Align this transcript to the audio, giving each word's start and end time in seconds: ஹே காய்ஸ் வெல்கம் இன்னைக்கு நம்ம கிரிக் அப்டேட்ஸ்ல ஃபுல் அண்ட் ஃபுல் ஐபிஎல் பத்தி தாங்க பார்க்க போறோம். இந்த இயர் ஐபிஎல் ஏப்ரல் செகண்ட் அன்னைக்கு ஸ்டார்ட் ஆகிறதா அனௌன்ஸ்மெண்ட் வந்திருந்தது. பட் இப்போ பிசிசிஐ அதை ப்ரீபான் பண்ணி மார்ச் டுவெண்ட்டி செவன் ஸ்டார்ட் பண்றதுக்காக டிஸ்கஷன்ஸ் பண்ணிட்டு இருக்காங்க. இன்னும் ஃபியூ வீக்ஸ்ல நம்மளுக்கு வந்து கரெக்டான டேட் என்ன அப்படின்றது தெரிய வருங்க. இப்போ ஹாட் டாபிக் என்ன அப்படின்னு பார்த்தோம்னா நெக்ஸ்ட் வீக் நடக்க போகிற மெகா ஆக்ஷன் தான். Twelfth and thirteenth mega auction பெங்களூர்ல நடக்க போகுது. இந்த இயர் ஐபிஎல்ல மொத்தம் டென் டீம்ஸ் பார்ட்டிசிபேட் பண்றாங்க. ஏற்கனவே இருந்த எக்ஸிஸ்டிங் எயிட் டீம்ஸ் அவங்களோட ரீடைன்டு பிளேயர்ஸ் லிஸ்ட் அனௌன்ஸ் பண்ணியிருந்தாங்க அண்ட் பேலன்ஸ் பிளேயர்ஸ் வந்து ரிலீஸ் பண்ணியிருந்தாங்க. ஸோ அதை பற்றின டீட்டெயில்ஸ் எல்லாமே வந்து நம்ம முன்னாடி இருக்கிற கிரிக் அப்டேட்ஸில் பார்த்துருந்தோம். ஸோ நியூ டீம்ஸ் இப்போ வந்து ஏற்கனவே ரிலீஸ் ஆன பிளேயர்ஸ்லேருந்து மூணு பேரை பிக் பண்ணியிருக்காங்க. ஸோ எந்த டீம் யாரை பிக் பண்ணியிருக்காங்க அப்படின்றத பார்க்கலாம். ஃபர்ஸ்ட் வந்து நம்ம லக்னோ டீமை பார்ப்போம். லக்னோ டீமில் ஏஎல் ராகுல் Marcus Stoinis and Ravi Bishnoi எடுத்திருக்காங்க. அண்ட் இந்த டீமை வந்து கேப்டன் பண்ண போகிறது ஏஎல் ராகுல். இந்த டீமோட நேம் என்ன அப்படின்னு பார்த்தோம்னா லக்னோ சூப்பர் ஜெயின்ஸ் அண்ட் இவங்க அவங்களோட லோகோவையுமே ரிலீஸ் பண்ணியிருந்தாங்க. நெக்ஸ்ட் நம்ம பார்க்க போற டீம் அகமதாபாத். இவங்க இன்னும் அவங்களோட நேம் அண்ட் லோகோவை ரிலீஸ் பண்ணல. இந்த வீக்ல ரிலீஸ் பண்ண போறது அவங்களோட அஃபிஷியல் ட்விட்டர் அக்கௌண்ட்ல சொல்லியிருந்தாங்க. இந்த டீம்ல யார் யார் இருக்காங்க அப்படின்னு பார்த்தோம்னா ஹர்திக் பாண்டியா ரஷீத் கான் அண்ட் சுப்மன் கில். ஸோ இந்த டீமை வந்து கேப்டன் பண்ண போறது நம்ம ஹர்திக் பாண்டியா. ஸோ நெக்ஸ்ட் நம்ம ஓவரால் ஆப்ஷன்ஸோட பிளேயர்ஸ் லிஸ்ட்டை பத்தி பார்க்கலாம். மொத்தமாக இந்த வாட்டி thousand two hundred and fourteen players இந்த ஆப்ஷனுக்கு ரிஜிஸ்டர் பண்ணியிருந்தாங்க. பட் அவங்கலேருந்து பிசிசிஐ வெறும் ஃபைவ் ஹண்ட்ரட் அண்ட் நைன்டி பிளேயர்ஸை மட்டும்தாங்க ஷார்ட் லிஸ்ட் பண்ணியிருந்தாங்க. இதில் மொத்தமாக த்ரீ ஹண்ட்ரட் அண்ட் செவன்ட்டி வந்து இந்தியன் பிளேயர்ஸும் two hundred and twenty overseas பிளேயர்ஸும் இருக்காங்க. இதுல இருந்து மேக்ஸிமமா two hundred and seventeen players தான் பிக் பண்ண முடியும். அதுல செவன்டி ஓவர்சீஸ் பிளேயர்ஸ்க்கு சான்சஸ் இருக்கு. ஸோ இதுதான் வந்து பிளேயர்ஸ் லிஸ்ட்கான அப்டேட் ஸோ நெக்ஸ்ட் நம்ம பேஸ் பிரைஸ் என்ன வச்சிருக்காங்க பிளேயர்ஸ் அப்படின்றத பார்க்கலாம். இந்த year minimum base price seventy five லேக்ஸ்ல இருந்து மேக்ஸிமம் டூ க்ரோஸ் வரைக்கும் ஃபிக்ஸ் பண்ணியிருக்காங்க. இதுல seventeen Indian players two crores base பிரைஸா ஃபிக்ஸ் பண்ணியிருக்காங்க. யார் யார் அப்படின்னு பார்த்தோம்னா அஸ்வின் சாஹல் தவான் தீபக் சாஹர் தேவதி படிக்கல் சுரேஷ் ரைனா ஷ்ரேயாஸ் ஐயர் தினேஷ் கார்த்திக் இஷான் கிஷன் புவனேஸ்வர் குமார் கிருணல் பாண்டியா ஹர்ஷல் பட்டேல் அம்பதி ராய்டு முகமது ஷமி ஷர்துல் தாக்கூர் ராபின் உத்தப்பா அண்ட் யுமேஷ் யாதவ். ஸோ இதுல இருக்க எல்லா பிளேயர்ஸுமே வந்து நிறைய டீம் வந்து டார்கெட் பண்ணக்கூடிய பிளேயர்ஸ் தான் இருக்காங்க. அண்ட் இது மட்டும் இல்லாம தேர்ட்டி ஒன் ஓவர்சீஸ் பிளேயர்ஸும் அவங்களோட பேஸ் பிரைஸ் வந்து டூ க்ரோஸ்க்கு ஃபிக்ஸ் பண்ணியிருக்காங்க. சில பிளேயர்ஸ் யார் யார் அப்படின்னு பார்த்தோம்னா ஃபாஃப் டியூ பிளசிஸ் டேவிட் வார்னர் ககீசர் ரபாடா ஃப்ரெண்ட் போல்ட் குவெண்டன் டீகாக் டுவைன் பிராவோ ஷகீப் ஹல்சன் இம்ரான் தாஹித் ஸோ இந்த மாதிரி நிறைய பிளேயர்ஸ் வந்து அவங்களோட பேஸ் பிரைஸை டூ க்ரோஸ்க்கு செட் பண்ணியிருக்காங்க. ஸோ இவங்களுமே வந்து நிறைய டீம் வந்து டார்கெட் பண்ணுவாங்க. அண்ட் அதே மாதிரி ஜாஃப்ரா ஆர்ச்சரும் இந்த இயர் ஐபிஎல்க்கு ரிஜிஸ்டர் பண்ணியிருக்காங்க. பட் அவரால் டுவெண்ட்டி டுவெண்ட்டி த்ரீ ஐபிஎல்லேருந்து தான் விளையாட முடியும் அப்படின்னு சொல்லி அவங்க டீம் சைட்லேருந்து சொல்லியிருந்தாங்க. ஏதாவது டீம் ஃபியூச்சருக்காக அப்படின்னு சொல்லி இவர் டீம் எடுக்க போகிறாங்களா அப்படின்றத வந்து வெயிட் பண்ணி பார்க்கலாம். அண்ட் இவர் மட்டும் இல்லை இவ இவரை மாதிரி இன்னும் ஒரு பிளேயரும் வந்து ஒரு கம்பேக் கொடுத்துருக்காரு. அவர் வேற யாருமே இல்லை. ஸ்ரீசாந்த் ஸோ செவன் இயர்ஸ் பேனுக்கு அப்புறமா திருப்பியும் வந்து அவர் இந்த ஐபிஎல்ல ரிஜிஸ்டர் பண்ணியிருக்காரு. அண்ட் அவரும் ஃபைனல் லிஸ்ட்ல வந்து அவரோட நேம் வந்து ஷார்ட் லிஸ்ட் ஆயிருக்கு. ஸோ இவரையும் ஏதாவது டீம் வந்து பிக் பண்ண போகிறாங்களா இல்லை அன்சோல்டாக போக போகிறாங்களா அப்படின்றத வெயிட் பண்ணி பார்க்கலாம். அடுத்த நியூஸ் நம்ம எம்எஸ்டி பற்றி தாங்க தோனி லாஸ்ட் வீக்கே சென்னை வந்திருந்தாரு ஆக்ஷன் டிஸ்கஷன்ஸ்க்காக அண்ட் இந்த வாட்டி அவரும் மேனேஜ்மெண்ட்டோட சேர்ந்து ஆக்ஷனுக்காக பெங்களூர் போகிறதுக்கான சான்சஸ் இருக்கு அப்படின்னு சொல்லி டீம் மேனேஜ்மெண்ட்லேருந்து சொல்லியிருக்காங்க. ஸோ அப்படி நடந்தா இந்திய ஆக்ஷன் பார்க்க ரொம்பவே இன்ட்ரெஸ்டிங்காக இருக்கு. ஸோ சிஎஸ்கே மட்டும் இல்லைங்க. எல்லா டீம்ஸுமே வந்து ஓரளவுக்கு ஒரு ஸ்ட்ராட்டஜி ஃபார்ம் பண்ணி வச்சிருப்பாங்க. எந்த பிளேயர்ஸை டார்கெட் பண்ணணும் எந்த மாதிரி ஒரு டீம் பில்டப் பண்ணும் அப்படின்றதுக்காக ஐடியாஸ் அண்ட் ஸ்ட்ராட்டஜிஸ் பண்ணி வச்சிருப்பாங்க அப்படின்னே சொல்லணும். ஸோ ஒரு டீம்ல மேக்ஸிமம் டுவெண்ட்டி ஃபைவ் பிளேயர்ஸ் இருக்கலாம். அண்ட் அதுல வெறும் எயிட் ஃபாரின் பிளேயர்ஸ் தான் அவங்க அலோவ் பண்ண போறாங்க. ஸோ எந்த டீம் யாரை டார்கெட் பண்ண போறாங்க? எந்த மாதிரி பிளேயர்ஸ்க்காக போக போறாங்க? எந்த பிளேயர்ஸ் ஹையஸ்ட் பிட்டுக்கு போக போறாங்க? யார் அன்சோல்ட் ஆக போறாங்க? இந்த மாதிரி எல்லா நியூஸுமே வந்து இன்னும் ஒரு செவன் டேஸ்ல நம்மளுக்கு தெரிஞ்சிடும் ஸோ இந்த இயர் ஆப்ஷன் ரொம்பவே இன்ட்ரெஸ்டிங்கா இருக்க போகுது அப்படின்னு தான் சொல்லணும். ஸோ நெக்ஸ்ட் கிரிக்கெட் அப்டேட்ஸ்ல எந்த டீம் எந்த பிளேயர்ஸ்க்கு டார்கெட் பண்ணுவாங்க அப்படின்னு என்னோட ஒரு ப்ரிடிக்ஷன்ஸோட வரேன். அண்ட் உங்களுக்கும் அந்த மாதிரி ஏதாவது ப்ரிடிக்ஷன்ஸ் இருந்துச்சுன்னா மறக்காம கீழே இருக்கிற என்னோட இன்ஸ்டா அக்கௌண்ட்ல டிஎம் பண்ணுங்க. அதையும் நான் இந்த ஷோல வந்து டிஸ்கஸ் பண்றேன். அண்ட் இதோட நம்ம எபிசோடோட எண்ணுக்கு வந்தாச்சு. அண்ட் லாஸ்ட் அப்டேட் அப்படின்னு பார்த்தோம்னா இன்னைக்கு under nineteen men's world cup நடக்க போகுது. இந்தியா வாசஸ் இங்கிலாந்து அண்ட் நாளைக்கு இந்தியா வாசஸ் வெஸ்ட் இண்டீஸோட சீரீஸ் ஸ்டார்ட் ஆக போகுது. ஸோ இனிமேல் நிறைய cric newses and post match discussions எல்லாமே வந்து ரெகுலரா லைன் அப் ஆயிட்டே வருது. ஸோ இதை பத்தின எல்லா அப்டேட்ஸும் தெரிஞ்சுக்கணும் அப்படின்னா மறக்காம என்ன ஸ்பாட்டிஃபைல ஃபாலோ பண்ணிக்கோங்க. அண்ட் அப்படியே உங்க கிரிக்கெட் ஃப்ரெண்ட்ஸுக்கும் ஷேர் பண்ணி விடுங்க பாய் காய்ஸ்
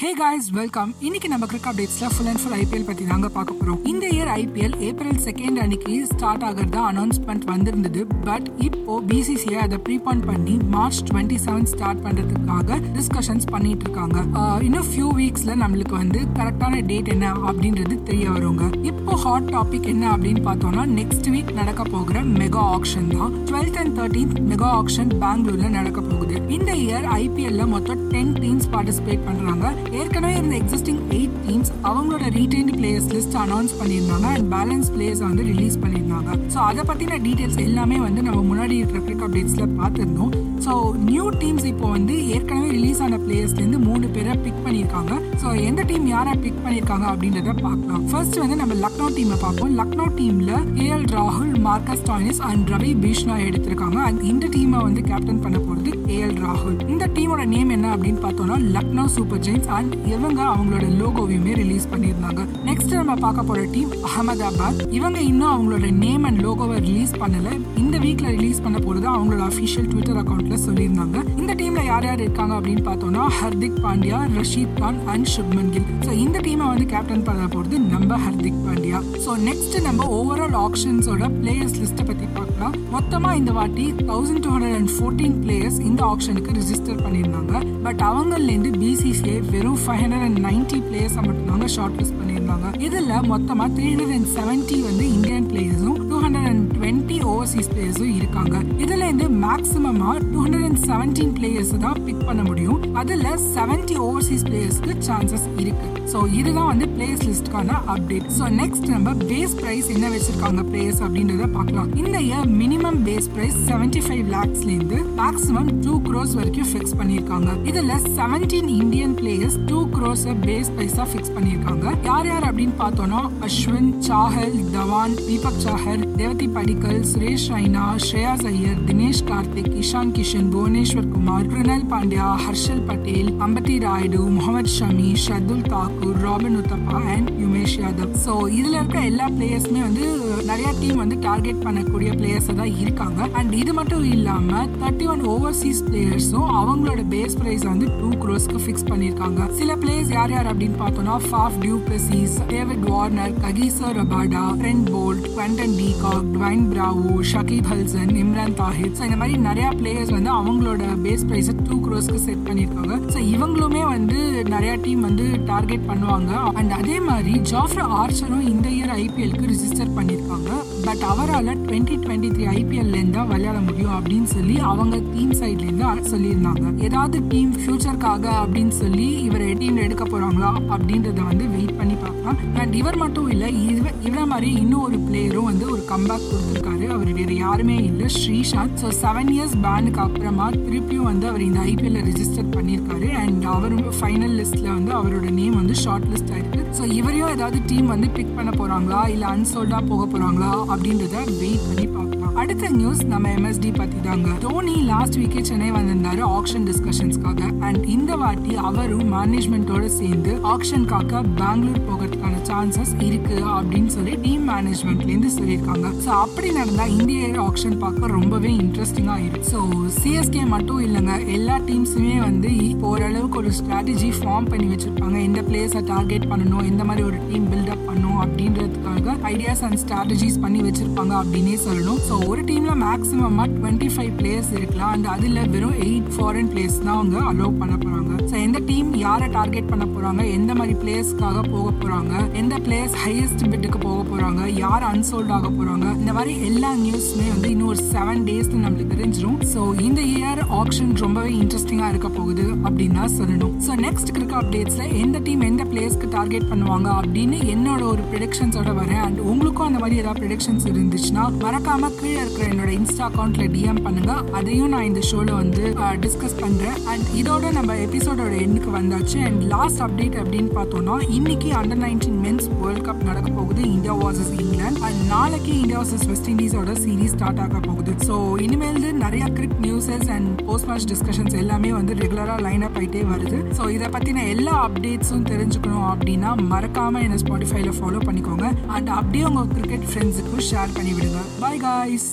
ஹே 0.00 0.10
காய்ஸ் 0.18 0.46
வெல்கம் 0.50 0.90
இன்னைக்கு 1.06 1.28
நம்ம 1.28 1.46
கிரிக் 1.46 1.66
அப்டேட்ஸ்ல 1.70 2.06
ஃபுல் 2.12 2.28
அண்ட் 2.30 2.40
ஃபுல் 2.42 2.54
ஐபிஎல் 2.58 2.84
பத்தி 2.86 3.04
தாங்க 3.06 3.28
பார்க்க 3.34 3.56
போறோம். 3.58 3.80
இந்த 3.90 4.04
இயர் 4.06 4.30
ஐபிஎல் 4.34 4.76
ஏப்ரல் 4.86 5.18
செகண்ட் 5.24 5.58
அன்னைக்கு 5.62 5.94
ஸ்டார்ட் 6.12 6.44
ஆகிறதா 6.48 6.82
அனௌன்ஸ்மெண்ட் 6.90 7.44
வந்திருந்தது. 7.44 8.06
பட் 8.28 8.46
இப்போ 8.66 8.94
பிசிசிஐ 9.08 9.58
அதை 9.64 9.78
ப்ரீபான் 9.88 10.22
பண்ணி 10.28 10.54
மார்ச் 10.74 11.00
டுவெண்ட்டி 11.08 11.38
செவன் 11.46 11.68
ஸ்டார்ட் 11.72 12.00
பண்றதுக்காக 12.06 12.78
டிஸ்கஷன்ஸ் 12.96 13.46
பண்ணிட்டு 13.50 13.84
இருக்காங்க. 13.86 14.22
இன்னும் 14.68 14.88
ஃபியூ 14.92 15.10
வீக்ஸ்ல 15.18 15.56
நம்மளுக்கு 15.64 15.94
வந்து 16.02 16.22
கரெக்டான 16.38 16.80
டேட் 16.92 17.10
என்ன 17.16 17.32
அப்படின்றது 17.50 17.98
தெரிய 18.02 18.30
வருங்க. 18.36 18.70
இப்போ 18.90 19.18
ஹாட் 19.26 19.50
டாபிக் 19.56 19.90
என்ன 19.92 20.16
அப்படின்னு 20.16 20.42
பார்த்தோம்னா 20.48 20.86
நெக்ஸ்ட் 21.00 21.30
வீக் 21.36 21.52
நடக்க 21.60 21.82
போகிற 21.96 22.24
மெகா 22.40 22.64
ஆக்ஷன் 22.78 23.12
தான். 23.16 23.36
Twelfth 23.50 23.78
and 23.84 23.94
thirteenth 24.00 24.40
mega 24.54 24.72
auction 24.80 25.14
பெங்களூர்ல 25.24 25.68
நடக்க 25.78 26.00
போகுது. 26.00 26.42
இந்த 26.58 26.72
இயர் 26.86 27.06
ஐபிஎல்ல 27.20 27.68
மொத்தம் 27.76 28.08
டென் 28.08 28.34
டீம்ஸ் 28.42 28.68
பார்ட்டிசிபேட் 28.72 29.24
பண்றாங்க. 29.28 29.76
ஏற்கனவே 29.98 30.34
இருந்த 30.38 30.56
எக்ஸிஸ்டிங் 30.62 31.00
எயிட் 31.16 31.36
டீம்ஸ் 31.46 31.72
அவங்களோட 31.90 32.24
ரீடைன்டு 32.38 32.74
பிளேயர்ஸ் 32.78 33.08
லிஸ்ட் 33.14 33.36
அனௌன்ஸ் 33.44 33.74
பண்ணியிருந்தாங்க 33.80 34.26
அண்ட் 34.34 34.48
பேலன்ஸ் 34.54 34.90
பிளேயர்ஸ் 34.94 35.24
வந்து 35.28 35.44
ரிலீஸ் 35.52 35.78
பண்ணியிருந்தாங்க. 35.84 36.30
ஸோ 36.54 36.58
அதை 36.68 36.82
பற்றின 36.90 37.18
டீட்டெயில்ஸ் 37.26 37.60
எல்லாமே 37.68 37.98
வந்து 38.06 38.20
நம்ம 38.28 38.42
முன்னாடி 38.50 38.76
இருக்கிற 38.80 39.00
கிரிக் 39.08 39.24
அப்டேட்ஸில் 39.26 39.74
பார்த்துருந்தோம். 39.80 40.32
ஸோ 40.64 40.72
நியூ 41.10 41.26
டீம்ஸ் 41.42 41.66
இப்போ 41.72 41.86
வந்து 41.96 42.14
ஏற்கனவே 42.34 42.68
ரிலீஸ் 42.76 43.00
ஆன 43.04 43.18
பிளேயர்ஸ்லேருந்து 43.24 43.78
மூணு 43.88 44.06
பேரை 44.14 44.32
பிக் 44.44 44.62
பண்ணியிருக்காங்க. 44.64 45.12
ஸோ 45.42 45.48
எந்த 45.68 45.82
டீம் 45.90 46.06
யாரை 46.14 46.34
பிக் 46.44 46.60
பண்ணியிருக்காங்க 46.64 47.06
அப்படின்றத 47.12 47.54
பார்க்கலாம். 47.66 48.04
ஃபர்ஸ்ட் 48.10 48.38
வந்து 48.42 48.56
நம்ம 48.62 48.74
லக்னோ 48.84 49.06
டீமை 49.16 49.38
பார்ப்போம். 49.44 49.72
லக்னோ 49.80 50.06
டீமில் 50.18 50.52
ஏஎல் 50.86 51.06
ராகுல் 51.16 51.54
Marcus 51.68 52.04
Stoinis 52.10 52.40
and 52.50 52.70
Ravi 52.74 52.92
Bishnoi 53.04 53.36
எடுத்திருக்காங்க. 53.48 53.98
அண்ட் 54.08 54.20
இந்த 54.32 54.46
டீமை 54.56 54.80
வந்து 54.88 55.02
கேப்டன் 55.10 55.42
பண்ண 55.46 55.58
போகிறது 55.68 55.92
ஏஎல் 56.16 56.38
ராகுல். 56.46 56.78
இந்த 56.94 57.08
டீமோட 57.18 57.44
நேம் 57.54 57.72
என்ன 57.76 57.88
அப்படின்னு 57.96 58.22
பார்த்தோம்னா 58.26 58.58
லக்னோ 58.76 59.06
சூப்பர் 59.16 59.42
ஜெயின்ஸ் 59.48 59.70
அண்ட் 59.80 59.94
இவங்க 60.14 60.40
அவங்களோட 60.52 60.86
லோகோவையுமே 61.02 61.52
ரிலீஸ் 61.62 61.86
பண்ணியிருந்தாங்க. 61.92 62.42
நெக்ஸ்ட் 62.68 62.94
நம்ம 63.00 63.14
பார்க்க 63.24 63.48
போற 63.50 63.60
டீம் 63.74 63.92
அகமதாபாத். 64.08 64.80
இவங்க 64.98 65.18
இன்னும் 65.30 65.52
அவங்களோட 65.54 65.86
நேம் 66.04 66.24
அண்ட் 66.28 66.40
லோகோவை 66.46 66.78
ரிலீஸ் 66.88 67.12
பண்ணல. 67.22 67.50
இந்த 67.82 67.98
வீக்ல 68.04 68.26
ரிலீஸ் 68.36 68.62
பண்ண 68.64 68.78
போறது 68.86 69.06
அவங்களோட 69.14 69.42
அஃபிஷியல் 69.50 69.88
ட்விட்டர் 69.92 70.18
அக்கௌண்ட்ல 70.22 70.56
சொல்லியிருந்தாங்க. 70.66 71.18
இந்த 71.40 71.52
டீம்ல 71.60 71.84
யார் 71.90 72.06
யார் 72.08 72.22
இருக்காங்க 72.24 72.54
அப்படின்னு 72.58 72.84
பார்த்தோம்னா 72.88 73.24
ஹர்திக் 73.38 73.80
பாண்டியா 73.84 74.18
ரஷீத் 74.36 74.76
கான் 74.80 75.00
அண்ட் 75.14 75.28
சுப்மன் 75.34 75.70
கில். 75.74 75.88
ஸோ 76.06 76.10
இந்த 76.24 76.38
டீமை 76.46 76.66
வந்து 76.72 76.86
கேப்டன் 76.94 77.26
பண்ண 77.28 77.46
போறது 77.54 77.78
நம்ம 77.94 78.18
ஹர்திக் 78.26 78.60
பாண்டியா. 78.66 79.00
ஸோ 79.26 79.32
நெக்ஸ்ட் 79.48 79.76
நம்ம 79.88 80.08
ஓவரால் 80.18 80.58
ஆப்ஷன்ஸோட 80.66 81.30
பிளேயர்ஸ் 81.40 81.78
லிஸ்ட்டை 81.82 82.06
பத்தி 82.10 82.28
பார்க்கலாம். 82.38 82.76
மொத்தமாக 83.00 83.38
இந்த 83.40 83.52
வாட்டி 83.56 83.84
thousand 84.08 84.42
two 84.44 84.50
hundred 84.54 84.74
and 84.78 84.90
fourteen 84.94 85.36
players 85.42 85.78
இந்த 85.88 86.00
ஆப்ஷனுக்கு 86.08 86.50
ரிஜிஸ்டர் 86.58 86.98
பண்ணியிருந்தாங்க. 87.04 87.52
பட் 87.86 88.02
அவங்கலேருந்து 88.08 88.70
பிசிசிஐ 88.82 89.36
வெறும் 89.52 89.78
ஃபைவ் 89.82 90.00
ஹண்ட்ரட் 90.02 90.24
அண்ட் 90.26 90.40
நைன்டி 90.46 90.78
பிளேயர்ஸை 90.86 91.22
மட்டும்தாங்க 91.28 91.66
ஷார்ட் 91.74 91.96
லிஸ்ட் 92.00 92.18
பண்ணியிருந்தாங்க. 92.18 92.66
இதில் 92.86 93.08
மொத்தமாக 93.32 93.68
த்ரீ 93.76 93.86
ஹண்ட்ரட் 93.92 94.14
அண்ட் 94.16 94.28
செவன்ட்டி 94.36 94.78
வந்து 94.88 95.04
இந்தியன் 95.16 95.46
பிளேயர்ஸும் 95.52 95.98
two 96.10 96.18
hundred 96.24 96.48
and 96.50 96.66
twenty 96.76 97.09
overseas 97.32 97.70
பிளேயர்ஸும் 97.72 98.14
இருக்காங்க. 98.18 98.56
இதுல 98.84 99.02
இருந்து 99.08 99.28
மேக்ஸிமமா 99.46 100.10
two 100.32 100.38
hundred 100.44 100.66
and 100.68 100.82
seventeen 100.90 101.34
players 101.38 101.72
தான் 101.84 102.00
பிக் 102.06 102.26
பண்ண 102.28 102.42
முடியும். 102.48 102.80
அதுல 103.02 103.32
செவன்டி 103.56 103.96
ஓவர்சீஸ் 104.06 104.44
பிளேயர்ஸ்க்கு 104.48 104.94
சான்சஸ் 105.08 105.46
இருக்கு. 105.62 105.88
ஸோ 106.12 106.20
இதுதான் 106.38 106.70
வந்து 106.72 106.86
பிளேயர்ஸ் 106.94 107.26
லிஸ்ட்கான 107.28 107.76
அப்டேட் 107.94 108.28
ஸோ 108.38 108.44
நெக்ஸ்ட் 108.60 108.88
நம்ம 108.94 109.12
பேஸ் 109.30 109.54
பிரைஸ் 109.60 109.88
என்ன 109.96 110.06
வச்சிருக்காங்க 110.14 110.62
பிளேயர்ஸ் 110.70 111.02
அப்படின்றத 111.06 111.48
பார்க்கலாம். 111.58 111.90
இந்த 112.02 112.16
year 112.28 112.48
minimum 112.62 113.00
base 113.08 113.28
price 113.34 113.58
seventy 113.68 114.02
five 114.06 114.26
லேக்ஸ்ல 114.36 114.70
இருந்து 114.76 114.98
மேக்ஸிமம் 115.20 115.70
டூ 115.84 115.94
க்ரோஸ் 116.08 116.34
வரைக்கும் 116.40 116.70
ஃபிக்ஸ் 116.72 116.96
பண்ணியிருக்காங்க. 117.00 117.50
இதுல 117.72 117.98
seventeen 118.18 118.70
Indian 118.80 119.14
players 119.20 119.58
two 119.70 119.78
crores 119.96 120.26
base 120.46 120.72
பிரைஸா 120.76 121.06
ஃபிக்ஸ் 121.12 121.34
பண்ணியிருக்காங்க. 121.36 121.86
யார் 122.08 122.28
யார் 122.32 122.48
அப்படின்னு 122.50 122.76
பார்த்தோம்னா 122.82 123.22
அஸ்வின் 123.48 123.92
சாஹல் 124.08 124.58
தவான் 124.76 125.16
தீபக் 125.26 125.62
சாஹர் 125.66 126.04
தேவதி 126.20 126.48
படிக்கல் 126.56 127.02
சுரேஷ் 127.10 127.46
ரைனா 127.52 127.84
ஷ்ரேயாஸ் 128.04 128.44
ஐயர் 128.50 128.80
தினேஷ் 128.88 129.22
கார்த்திக் 129.30 129.70
இஷான் 129.82 130.10
கிஷன் 130.16 130.48
புவனேஸ்வர் 130.54 131.08
குமார் 131.14 131.48
கிருணல் 131.52 131.86
பாண்டியா 131.92 132.26
ஹர்ஷல் 132.44 132.82
பட்டேல் 132.88 133.30
அம்பதி 133.44 133.76
ராய்டு 133.84 134.20
முகமது 134.36 134.70
ஷமி 134.76 135.08
ஷர்துல் 135.24 135.64
தாக்கூர் 135.72 136.18
ராபின் 136.24 136.56
உத்தப்பா 136.60 136.98
அண்ட் 137.14 137.30
யுமேஷ் 137.42 137.76
யாதவ். 137.82 138.12
ஸோ 138.24 138.34
இதுல 138.58 138.74
இருக்க 138.80 138.98
எல்லா 139.10 139.26
பிளேயர்ஸுமே 139.36 139.80
வந்து 139.86 140.04
நிறைய 140.50 140.70
டீம் 140.80 141.00
வந்து 141.02 141.18
டார்கெட் 141.26 141.64
பண்ணக்கூடிய 141.66 142.10
பிளேயர்ஸ் 142.20 142.50
தான் 142.60 142.74
இருக்காங்க. 142.84 143.20
அண்ட் 143.40 143.54
இது 143.62 143.74
மட்டும் 143.80 144.06
இல்லாம 144.14 144.62
தேர்ட்டி 144.82 145.08
ஒன் 145.14 145.24
ஓவர்சீஸ் 145.34 145.82
பிளேயர்ஸும் 145.88 146.50
அவங்களோட 146.60 147.04
பேஸ் 147.14 147.38
பிரைஸ் 147.42 147.66
வந்து 147.72 147.88
டூ 148.00 148.10
க்ரோஸ்க்கு 148.24 148.62
ஃபிக்ஸ் 148.66 148.88
பண்ணியிருக்காங்க. 148.90 149.48
சில 149.60 149.78
பிளேயர்ஸ் 149.82 150.14
யார் 150.18 150.34
யார் 150.36 150.50
அப்படின்னு 150.52 150.78
பார்த்தோம்னா 150.84 151.18
ஃபாஃப் 151.28 151.58
டியூ 151.64 151.78
பிளசிஸ் 151.88 152.38
டேவிட் 152.52 152.86
வார்னர் 152.92 153.36
ககீசர் 153.44 153.96
ரபாடா 154.00 154.44
ஃப்ரெண்ட் 154.60 154.88
போல்ட் 154.94 155.28
குவெண்டன் 155.34 155.76
டீகாக் 155.80 156.30
டுவைன் 156.36 156.66
பிராவோ 156.72 156.99
ஷகீப் 157.32 157.68
ஹல்சன் 157.72 158.12
இம்ரான் 158.22 158.56
தாஹித் 158.60 158.96
ஸோ 158.98 159.02
இந்த 159.08 159.18
மாதிரி 159.22 159.36
நிறைய 159.48 159.68
பிளேயர்ஸ் 159.80 160.12
வந்து 160.16 160.30
அவங்களோட 160.38 160.82
பேஸ் 161.04 161.26
பிரைஸை 161.30 161.54
டூ 161.68 161.76
க்ரோஸ்க்கு 161.86 162.20
செட் 162.26 162.44
பண்ணியிருக்காங்க. 162.48 162.94
ஸோ 163.14 163.18
இவங்களுமே 163.34 163.82
வந்து 163.94 164.18
நிறைய 164.54 164.72
டீம் 164.84 165.02
வந்து 165.08 165.26
டார்கெட் 165.50 165.86
பண்ணுவாங்க. 165.90 166.32
அண்ட் 166.60 166.72
அதே 166.80 166.96
மாதிரி 167.08 167.34
ஜாஃப்ரா 167.52 167.86
ஆர்ச்சரும் 168.00 168.46
இந்த 168.52 168.66
இயர் 168.78 168.94
ஐபிஎல்க்கு 169.02 169.44
ரிஜிஸ்டர் 169.52 169.94
பண்ணியிருக்காங்க. 169.98 170.50
பட் 170.86 171.04
அவரால் 171.12 171.50
டுவெண்ட்டி 171.66 171.96
டுவெண்ட்டி 172.04 172.30
த்ரீ 172.34 172.46
ஐபிஎல்லேருந்து 172.58 173.16
தான் 173.18 173.30
விளையாட 173.32 173.58
முடியும் 173.68 173.94
அப்படின்னு 173.98 174.28
சொல்லி 174.36 174.56
அவங்க 174.70 174.96
டீம் 175.14 175.34
சைட்லேருந்து 175.40 176.10
சொல்லியிருந்தாங்க. 176.14 176.66
ஏதாவது 176.88 177.18
டீம் 177.32 177.52
ஃபியூச்சருக்காக 177.60 178.26
அப்படின்னு 178.42 178.74
சொல்லி 178.82 179.08
இவர் 179.26 179.46
டீம் 179.62 179.82
எடுக்க 179.86 180.04
போகிறாங்களா 180.04 180.50
அப்படின்றத 180.74 181.20
வந்து 181.30 181.46
வெயிட் 181.56 181.76
பண்ணி 181.80 181.96
பார்க்கலாம். 182.04 182.38
அண்ட் 182.62 182.74
இவர் 182.80 183.00
மட்டும் 183.04 183.30
இல்லை 183.34 183.50
இவ 183.70 183.86
இவரை 184.08 184.26
மாதிரி 184.32 184.50
இன்னும் 184.62 184.84
ஒரு 184.88 184.98
பிளேயரும் 185.06 185.48
வந்து 185.50 185.66
ஒரு 185.74 185.82
கம்பேக் 185.92 186.28
கொடுத்துருக்காரு. 186.30 186.86
அவர் 186.90 187.12
வேற 187.12 187.32
யாருமே 187.32 187.76
இல்லை. 187.76 188.06
ஸ்ரீசாந்த் 188.18 188.78
ஸோ 188.82 188.88
செவன் 189.02 189.30
இயர்ஸ் 189.36 189.56
பேனுக்கு 189.64 190.00
அப்புறமா 190.06 190.50
திருப்பியும் 190.50 191.08
வந்து 191.10 191.28
அவர் 191.28 191.40
இந்த 191.40 191.60
ஐபிஎல்ல 191.60 192.02
ரிஜிஸ்டர் 192.10 192.50
பண்ணியிருக்காரு. 192.56 193.08
அண்ட் 193.22 193.44
அவரும் 193.44 193.86
ஃபைனல் 194.00 194.36
லிஸ்ட்ல 194.40 194.68
வந்து 194.78 194.92
அவரோட 194.98 195.30
நேம் 195.30 195.54
வந்து 195.54 195.74
ஷார்ட் 195.74 196.04
லிஸ்ட் 196.04 196.32
ஆயிருக்கு. 196.36 196.62
ஸோ 196.76 196.82
இவரையும் 196.98 197.32
ஏதாவது 197.36 197.58
டீம் 197.70 197.88
வந்து 197.94 198.08
பிக் 198.16 198.36
பண்ண 198.36 198.50
போகிறாங்களா 198.58 199.00
இல்லை 199.14 199.28
அன்சோல்டாக 199.34 199.82
போக 199.90 200.02
போகிறாங்களா 200.12 200.52
அப்படின்றத 200.72 201.16
வெயிட் 201.40 201.66
பண்ணி 201.68 201.86
பார்க்கலாம். 201.96 202.36
அடுத்த 202.40 202.66
நியூஸ் 202.80 203.00
நம்ம 203.12 203.30
எம்எஸ்டி 203.36 203.70
பற்றி 203.78 203.98
தாங்க 204.04 204.34
தோனி 204.44 204.74
லாஸ்ட் 204.90 205.16
வீக்கே 205.20 205.40
சென்னை 205.48 205.70
வந்திருந்தாரு 205.76 206.22
ஆக்ஷன் 206.36 206.66
டிஸ்கஷன்ஸ்க்காக 206.68 207.40
அண்ட் 207.66 207.82
இந்த 207.94 208.12
வாட்டி 208.22 208.52
அவரும் 208.68 209.08
மேனேஜ்மெண்ட்டோட 209.14 209.86
சேர்ந்து 209.96 210.32
ஆக்ஷனுக்காக 210.52 211.22
பெங்களூர் 211.40 211.82
போகிறதுக்கான 211.88 212.38
சான்சஸ் 212.50 212.94
இருக்கு 213.08 213.36
அப்படின்னு 213.56 213.90
சொல்லி 213.96 214.14
டீம் 214.26 214.46
மேனேஜ்மெண்ட்லேருந்து 214.52 215.32
சொல்லியிருக்காங்க. 215.38 215.88
ஸோ 216.04 216.10
அப்படி 216.24 216.50
நடந்தா 216.58 216.86
இந்திய 216.98 217.28
ஆக்ஷன் 217.48 217.76
பார்க்க 217.84 218.12
ரொம்பவே 218.18 218.52
இன்ட்ரெஸ்டிங்காக 218.62 219.26
இருக்கு. 219.26 219.50
ஸோ 219.52 219.60
சிஎஸ்கே 220.00 220.44
மட்டும் 220.54 220.80
இல்லைங்க. 220.86 221.16
எல்லா 221.36 221.58
டீம்ஸுமே 221.68 222.16
வந்து 222.28 222.52
ஓரளவுக்கு 222.90 223.38
ஒரு 223.42 223.52
ஸ்ட்ராட்டஜி 223.58 224.10
ஃபார்ம் 224.20 224.48
பண்ணி 224.54 224.68
வச்சிருப்பாங்க. 224.72 225.18
எந்த 225.28 225.42
பிளேயர்ஸை 225.50 225.84
டார்கெட் 225.92 226.28
பண்ணணும் 226.32 226.59
எந்த 226.70 226.82
மாதிரி 226.88 227.02
ஒரு 227.08 227.18
டீம் 227.28 227.46
பில்டப் 227.52 227.84
பண்ணும் 227.88 228.18
அப்படின்றதுக்காக 228.24 229.16
ஐடியாஸ் 229.32 229.62
அண்ட் 229.66 229.78
ஸ்ட்ராட்டஜிஸ் 229.82 230.38
பண்ணி 230.44 230.60
வச்சிருப்பாங்க 230.66 231.14
அப்படின்னே 231.20 231.56
சொல்லணும். 231.66 232.00
ஸோ 232.08 232.14
ஒரு 232.30 232.42
டீம்ல 232.50 232.74
மேக்ஸிமம் 232.86 233.38
டுவெண்ட்டி 233.56 233.88
ஃபைவ் 233.94 234.12
பிளேயர்ஸ் 234.20 234.52
இருக்கலாம். 234.58 234.92
அண்ட் 234.96 235.08
அதுல 235.14 235.44
வெறும் 235.54 235.78
எயிட் 235.86 236.10
ஃபாரின் 236.16 236.50
பிளேயர்ஸ் 236.52 236.78
தான் 236.86 236.96
அவங்க 236.96 237.18
அலோவ் 237.32 237.58
பண்ண 237.62 237.74
போறாங்க. 237.84 238.12
ஸோ 238.30 238.36
எந்த 238.46 238.58
டீம் 238.70 238.90
யாரை 239.06 239.28
டார்கெட் 239.38 239.70
பண்ண 239.72 239.84
போறாங்க? 239.94 240.22
எந்த 240.38 240.54
மாதிரி 240.60 240.76
பிளேயர்ஸ்க்காக 240.82 241.44
போக 241.54 241.68
போறாங்க? 241.82 242.14
எந்த 242.42 242.54
பிளேயர்ஸ் 242.66 242.96
ஹையஸ்ட் 243.04 243.44
பிட்டுக்கு 243.52 243.80
போக 243.86 244.00
போறாங்க? 244.10 244.40
யார் 244.64 244.86
அன்சோல்ட் 244.92 245.32
ஆக 245.36 245.50
போறாங்க? 245.58 245.86
இந்த 246.00 246.12
மாதிரி 246.18 246.34
எல்லா 246.50 246.72
நியூஸுமே 246.84 247.28
வந்து 247.34 247.50
இன்னும் 247.54 247.70
ஒரு 247.74 247.82
செவன் 247.94 248.24
டேஸ்ல 248.28 248.62
நம்மளுக்கு 248.64 248.94
தெரிஞ்சிடும் 248.94 249.38
ஸோ 249.54 249.60
இந்த 249.88 250.00
இயர் 250.14 250.42
ஆப்ஷன் 250.60 250.92
ரொம்பவே 251.04 251.32
இன்ட்ரெஸ்டிங்கா 251.42 251.88
இருக்க 251.94 252.08
போகுது 252.18 252.46
அப்படின்னு 252.66 252.98
தான் 253.00 253.14
சொல்லணும். 253.18 253.54
ஸோ 253.66 253.72
நெக்ஸ்ட் 253.86 254.12
கிரிக்கெட் 254.16 254.38
அப்டேட்ஸ்ல 254.42 254.84
எந்த 255.04 255.16
டீம் 255.26 255.42
எந்த 255.50 255.62
பிளேயர்ஸ்க்கு 255.70 256.08
டார்கெட் 256.16 256.49
பண்ணுவாங்க 256.52 256.88
அப்படின்னு 257.00 257.38
என்னோட 257.54 257.82
ஒரு 257.92 258.02
ப்ரிடிக்ஷன்ஸோட 258.12 258.70
வரேன். 258.80 259.02
அண்ட் 259.06 259.20
உங்களுக்கும் 259.30 259.68
அந்த 259.68 259.80
மாதிரி 259.82 259.98
ஏதாவது 260.02 260.22
ப்ரிடிக்ஷன்ஸ் 260.24 260.66
இருந்துச்சுன்னா 260.72 261.24
மறக்காம 261.44 261.90
கீழே 262.00 262.18
இருக்கிற 262.24 262.46
என்னோட 262.52 262.70
இன்ஸ்டா 262.78 263.04
அக்கௌண்ட்ல 263.08 263.46
டிஎம் 263.56 263.82
பண்ணுங்க. 263.86 264.14
அதையும் 264.40 264.72
நான் 264.74 264.88
இந்த 264.90 265.02
ஷோல 265.10 265.30
வந்து 265.42 265.64
டிஸ்கஸ் 266.06 266.38
பண்றேன். 266.42 266.76
அண்ட் 266.92 267.06
இதோட 267.20 267.52
நம்ம 267.58 267.76
எபிசோடோட 267.86 268.32
எண்ணுக்கு 268.46 268.70
வந்தாச்சு. 268.78 269.18
அண்ட் 269.28 269.42
லாஸ்ட் 269.54 269.82
அப்டேட் 269.86 270.18
அப்படின்னு 270.22 270.52
பார்த்தோம்னா 270.58 270.96
இன்னைக்கு 271.18 271.50
under 271.60 271.82
nineteen 271.86 272.20
men's 272.26 272.48
world 272.62 272.84
cup 272.88 273.04
நடக்க 273.10 273.28
போகுது. 273.38 273.62
இந்தியா 273.76 273.94
வாசஸ் 274.04 274.32
இங்கிலாந்து 274.42 274.82
அண்ட் 274.88 275.00
நாளைக்கு 275.14 275.52
இந்தியா 275.60 275.78
வாசஸ் 275.82 276.06
வெஸ்ட் 276.12 276.30
இண்டீஸோட 276.34 276.74
சீரீஸ் 276.84 277.14
ஸ்டார்ட் 277.16 277.42
ஆக 277.44 277.60
போகுது. 277.68 277.92
ஸோ 278.08 278.16
இனிமேல் 278.46 278.78
நிறைய 279.04 279.24
cric 279.38 279.58
newses 279.66 280.08
and 280.16 280.28
post 280.48 280.68
match 280.70 280.88
discussions 280.92 281.34
எல்லாமே 281.42 281.70
வந்து 281.78 281.92
ரெகுலரா 282.02 282.36
லைன் 282.46 282.64
அப் 282.68 282.76
ஆயிட்டே 282.80 283.02
வருது. 283.12 283.38
ஸோ 283.58 283.62
இதை 283.76 283.88
பத்தின 283.96 284.26
எல்லா 284.34 284.54
அப்டேட்ஸும் 284.66 285.26
தெரிஞ்சுக்கணும் 285.32 285.88
அப்படின்னா 285.92 286.30
மறக்காம 286.42 287.02
என்ன 287.02 287.14
ஸ்பாட்டிஃபைல 287.14 287.72
ஃபாலோ 287.78 288.00
பண்ணிக்கோங்க. 288.06 288.54
அண்ட் 288.66 288.88
அப்படியே 288.88 289.24
உங்க 289.24 289.44
கிரிக்கெட் 289.54 289.88
ஃப்ரெண்ட்ஸுக்கும் 289.90 290.46
ஷேர் 290.50 290.74
பண்ணி 290.74 290.92
விடுங்க 290.92 291.22
பாய் 291.40 291.58
காய்ஸ் 291.58 292.10